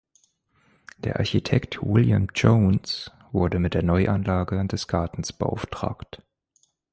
[0.97, 6.23] Der Architekt William Jones wurde mit der Neuanlage des Gartens beauftragt.